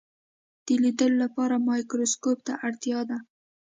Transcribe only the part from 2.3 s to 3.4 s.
ته اړتیا ده.